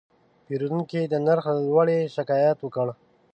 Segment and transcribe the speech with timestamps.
[0.45, 2.87] پیرودونکی د نرخ له لوړې شکایت وکړ.